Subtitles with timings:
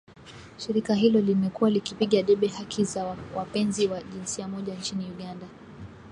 [0.57, 5.47] Shirika hilo limekuwa likipigia debe haki za wapenzi wa jinsia moja nchini Uganda